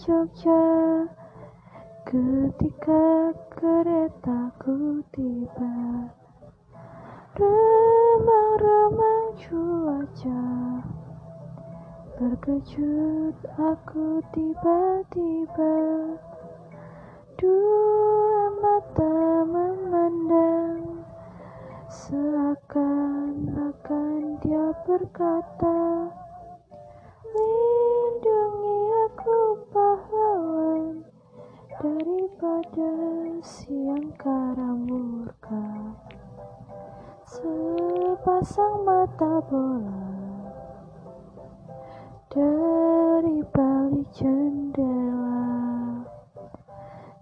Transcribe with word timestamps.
Jogja 0.00 1.04
Ketika 2.08 3.36
keretaku 3.52 5.04
tiba 5.12 6.08
Remang-remang 7.36 9.36
cuaca 9.36 10.40
Terkejut 12.16 13.36
aku 13.60 14.24
tiba-tiba 14.32 15.76
Dua 17.36 18.56
mata 18.56 19.44
memandang 19.44 21.04
Seakan-akan 21.92 24.40
dia 24.40 24.72
berkata 24.88 26.08
Daripada 32.70 33.42
siang 33.42 34.14
kara 34.14 34.70
murka 34.78 35.90
Sepasang 37.26 38.86
mata 38.86 39.42
bola. 39.42 40.06
Dari 42.30 43.42
balik 43.50 44.06
jendela 44.14 45.50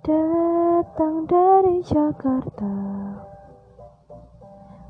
datang 0.00 1.28
dari 1.28 1.84
Jakarta. 1.84 2.76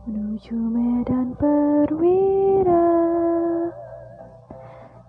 Menuju 0.07 0.55
Medan 0.55 1.35
Perwira 1.35 2.95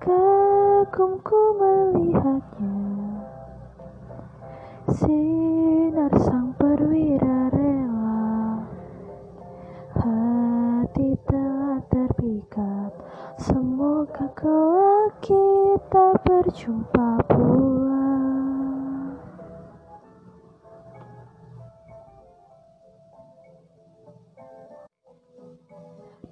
kagumku 0.01 1.41
sinar 4.95 6.13
sang 6.23 6.55
perwira 6.55 7.51
rela. 7.51 8.63
Hati 9.91 11.19
telah 11.27 11.83
terpikat. 11.91 12.95
Semoga 13.35 14.31
kau 14.31 15.11
kita 15.19 16.15
berjumpa 16.23 17.27
pula. 17.27 18.07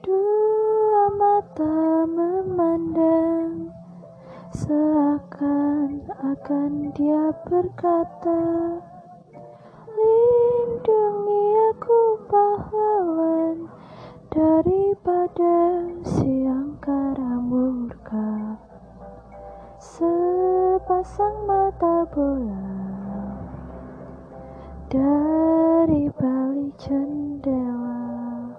Dua 0.04 1.04
mata 1.20 2.08
memandang 2.08 3.13
Seakan-akan 4.54 6.14
dia 6.94 7.34
berkata 7.42 8.38
Lindungi 9.90 11.46
aku 11.74 12.22
pahlawan 12.30 13.66
Daripada 14.30 15.90
siang 16.06 16.78
kara 16.78 17.42
murka. 17.42 18.62
Sepasang 19.82 21.50
mata 21.50 22.06
bola 22.14 22.78
Dari 24.86 26.14
balik 26.14 26.78
jendela 26.78 28.54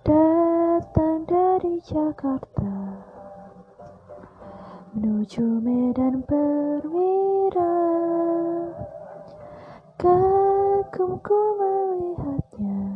Datang 0.00 1.28
dari 1.28 1.84
Jakarta 1.84 2.83
Menuju 4.94 5.42
Medan 5.58 6.22
Perwira 6.22 7.74
Kagumku 9.98 11.34
melihatnya. 11.58 12.86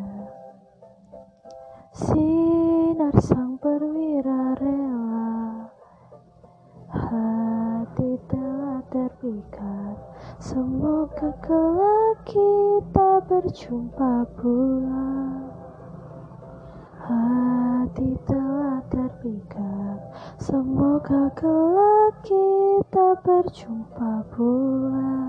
Sinar 1.90 3.18
sang 3.18 3.58
perwira 3.58 4.54
rela 4.62 5.66
Hati 6.86 8.14
telah 8.30 8.78
terpikat. 8.94 9.98
Semoga 10.38 11.34
kelak 11.42 12.22
kita 12.30 13.26
berjumpa 13.26 14.22
pula. 14.38 15.10
Hati 17.02 18.14
telah 18.22 18.78
terpikat. 18.86 19.98
Semoga 20.38 21.26
kelak 21.34 21.97
kita 22.24 23.06
berjumpa 23.20 24.24
pula 24.32 25.27